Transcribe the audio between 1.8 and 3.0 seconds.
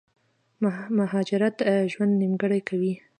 ژوند نيمګړی کوي